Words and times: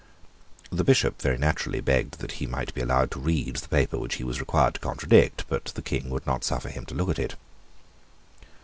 The 0.71 0.83
Bishop 0.83 1.21
very 1.21 1.37
naturally 1.37 1.79
begged 1.79 2.17
that 2.21 2.31
he 2.41 2.47
might 2.47 2.73
be 2.73 2.81
allowed 2.81 3.11
to 3.11 3.19
read 3.19 3.57
the 3.57 3.67
paper 3.67 3.99
which 3.99 4.15
he 4.15 4.23
was 4.23 4.39
required 4.39 4.73
to 4.73 4.79
contradict; 4.79 5.45
but 5.47 5.65
the 5.65 5.83
King 5.83 6.09
would 6.09 6.25
not 6.25 6.43
suffer 6.43 6.69
him 6.69 6.87
to 6.87 6.95
look 6.95 7.09
at 7.11 7.19
it. 7.19 7.35